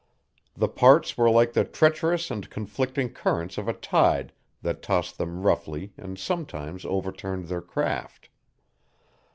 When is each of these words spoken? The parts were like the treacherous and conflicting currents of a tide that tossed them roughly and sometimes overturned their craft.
The 0.55 0.67
parts 0.67 1.15
were 1.15 1.29
like 1.29 1.53
the 1.53 1.63
treacherous 1.63 2.31
and 2.31 2.49
conflicting 2.49 3.09
currents 3.13 3.59
of 3.59 3.67
a 3.67 3.73
tide 3.73 4.33
that 4.63 4.81
tossed 4.81 5.19
them 5.19 5.43
roughly 5.43 5.93
and 5.95 6.17
sometimes 6.17 6.85
overturned 6.85 7.49
their 7.49 7.61
craft. 7.61 8.29